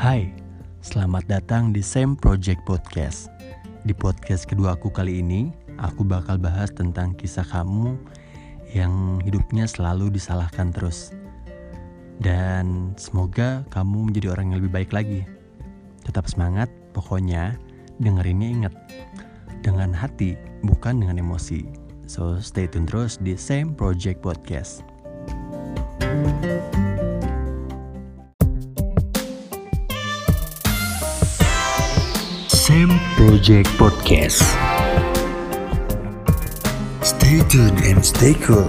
[0.00, 0.32] Hai,
[0.80, 3.28] selamat datang di Same Project Podcast.
[3.84, 8.00] Di podcast kedua aku kali ini, aku bakal bahas tentang kisah kamu
[8.72, 11.12] yang hidupnya selalu disalahkan terus.
[12.16, 15.20] Dan semoga kamu menjadi orang yang lebih baik lagi.
[16.08, 17.60] Tetap semangat, pokoknya
[18.00, 18.74] dengerinnya ingat.
[19.60, 20.32] Dengan hati,
[20.64, 21.68] bukan dengan emosi.
[22.08, 24.80] So stay tune terus di Same Project Podcast.
[26.00, 26.39] Same
[33.30, 34.42] Project Podcast.
[36.98, 38.66] Stay tuned and stay cool.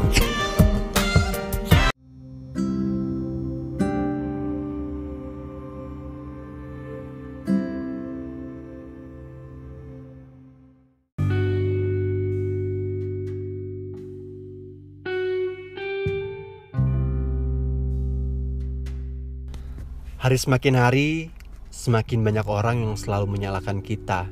[20.22, 21.34] Hari semakin hari,
[21.74, 24.30] semakin banyak orang yang selalu menyalahkan kita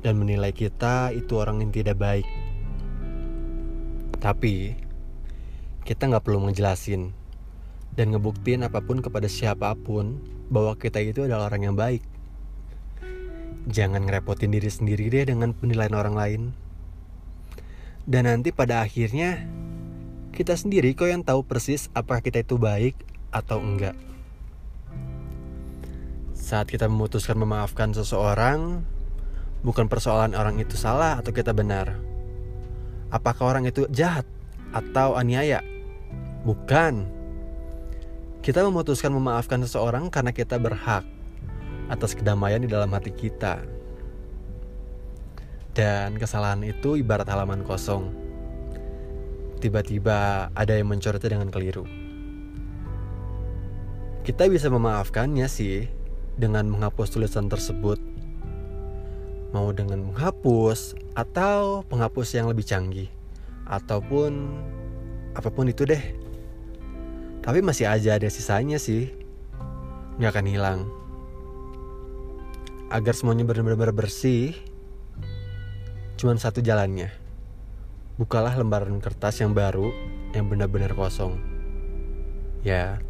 [0.00, 2.28] dan menilai kita itu orang yang tidak baik.
[4.20, 4.76] Tapi
[5.84, 7.12] kita nggak perlu ngejelasin
[7.96, 10.20] dan ngebuktiin apa pun kepada siapa pun
[10.52, 12.04] bahwa kita itu adalah orang yang baik.
[13.68, 16.42] Jangan ngerepotin diri sendiri deh dengan penilaian orang lain.
[18.08, 19.44] Dan nanti pada akhirnya
[20.32, 22.96] kita sendiri kok yang tahu persis apakah kita itu baik
[23.30, 23.94] atau enggak.
[26.32, 28.82] Saat kita memutuskan memaafkan seseorang,
[29.60, 31.96] bukan persoalan orang itu salah atau kita benar.
[33.10, 34.24] Apakah orang itu jahat
[34.70, 35.60] atau aniaya?
[36.46, 37.04] Bukan.
[38.40, 41.04] Kita memutuskan memaafkan seseorang karena kita berhak
[41.92, 43.60] atas kedamaian di dalam hati kita.
[45.76, 48.10] Dan kesalahan itu ibarat halaman kosong.
[49.60, 51.84] Tiba-tiba ada yang mencoretnya dengan keliru.
[54.24, 55.84] Kita bisa memaafkannya sih,
[56.40, 58.00] dengan menghapus tulisan tersebut,
[59.50, 63.10] mau dengan menghapus atau penghapus yang lebih canggih,
[63.66, 64.58] ataupun
[65.34, 66.02] apa pun itu deh.
[67.40, 69.10] Tapi masih aja ada sisanya sih,
[70.20, 70.80] nggak akan hilang.
[72.90, 74.54] Agar semuanya benar-benar bersih,
[76.18, 77.10] cuman satu jalannya.
[78.18, 79.88] Bukalah lembaran kertas yang baru,
[80.36, 81.40] yang benar-benar kosong.
[82.60, 83.00] Ya,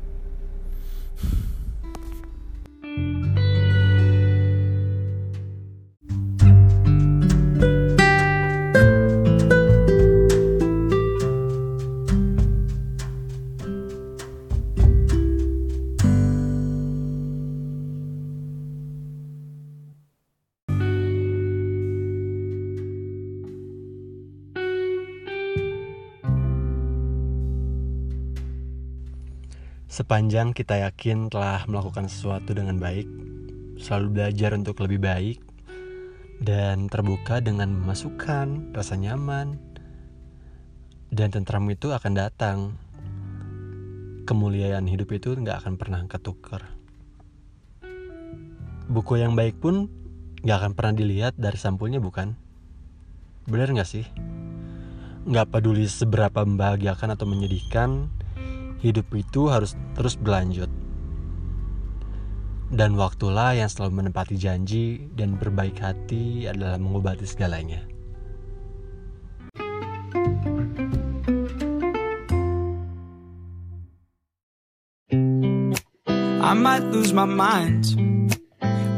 [29.91, 33.11] Sepanjang kita yakin telah melakukan sesuatu dengan baik,
[33.75, 35.43] selalu belajar untuk lebih baik,
[36.39, 39.59] dan terbuka dengan memasukkan rasa nyaman,
[41.11, 42.79] dan tentram itu akan datang.
[44.31, 46.71] Kemuliaan hidup itu nggak akan pernah ketukar.
[48.87, 49.91] Buku yang baik pun
[50.47, 52.39] nggak akan pernah dilihat dari sampulnya bukan?
[53.51, 54.07] Bener nggak sih?
[55.27, 58.20] Nggak peduli seberapa membahagiakan atau menyedihkan,
[58.81, 60.69] hidup itu harus terus berlanjut.
[62.71, 67.83] Dan waktulah yang selalu menepati janji dan berbaik hati adalah mengobati segalanya.
[76.51, 77.95] I might lose my mind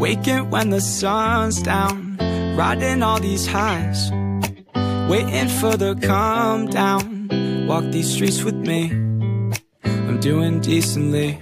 [0.01, 2.17] Waking when the sun's down
[2.57, 4.09] Riding all these highs
[5.09, 7.29] Waiting for the calm down
[7.69, 9.02] Walk these streets with me
[10.23, 11.33] doing decently.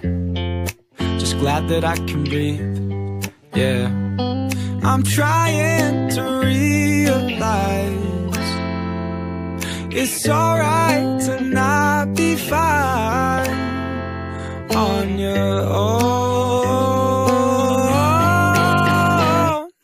[1.18, 3.28] Just glad that I can breathe.
[3.54, 3.88] Yeah.
[4.82, 7.92] I'm trying to realize
[9.92, 13.50] it's alright to not be fine
[14.74, 16.00] on your own.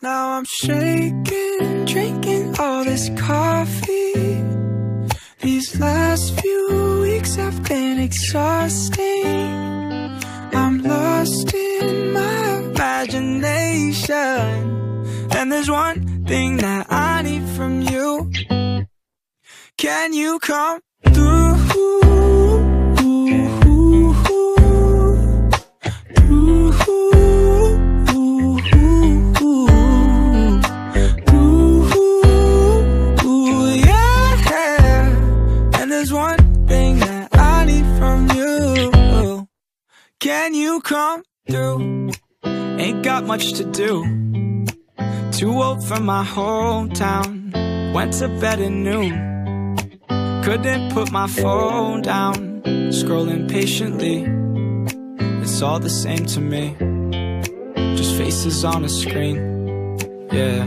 [0.01, 4.43] Now I'm shaking, drinking all this coffee.
[5.41, 6.96] These last few
[7.27, 9.35] weeks have been exhausting.
[10.53, 14.15] I'm lost in my imagination.
[15.31, 18.31] And there's one thing that I need from you.
[19.77, 22.06] Can you come through?
[40.87, 42.09] Come through?
[42.79, 44.03] ain't got much to do.
[45.31, 49.13] Too old for my hometown, went to bed at noon.
[50.43, 52.61] Couldn't put my phone down,
[52.97, 54.25] scrolling patiently.
[55.41, 56.75] It's all the same to me,
[57.97, 59.37] just faces on a screen.
[60.31, 60.63] Yeah,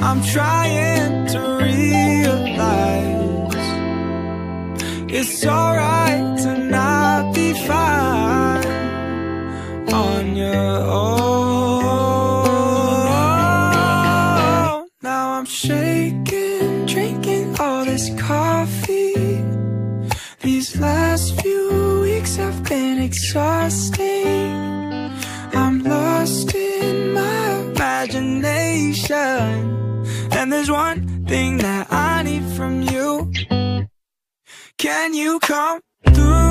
[0.00, 3.18] I'm trying to realize
[5.12, 6.57] it's alright to
[20.58, 24.50] These last few weeks have been exhausting.
[25.54, 29.14] I'm lost in my imagination.
[30.32, 33.30] And there's one thing that I need from you.
[34.78, 35.80] Can you come
[36.12, 36.47] through?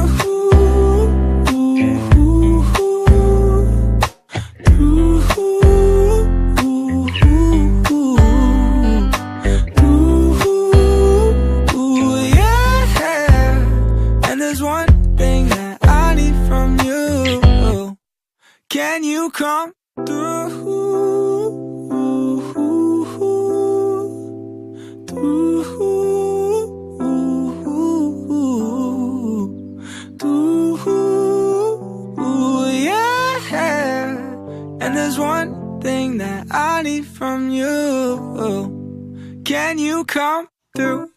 [34.88, 39.42] And there's one thing that I need from you.
[39.44, 40.48] Can you come
[40.78, 41.12] through?